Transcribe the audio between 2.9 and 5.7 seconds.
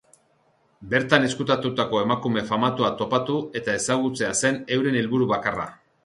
topatu eta ezagutzea zen euren helburu bakarra.